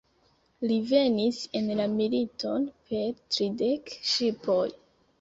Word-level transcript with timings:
Li 0.71 0.77
venis 0.91 1.41
en 1.61 1.69
la 1.81 1.87
militon 1.99 2.67
per 2.91 3.07
tridek 3.31 3.97
ŝipoj. 4.15 4.63